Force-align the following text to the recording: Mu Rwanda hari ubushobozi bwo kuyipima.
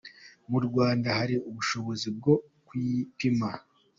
Mu 0.49 0.59
Rwanda 0.67 1.07
hari 1.19 1.35
ubushobozi 1.49 2.07
bwo 2.17 2.33
kuyipima. 2.65 3.49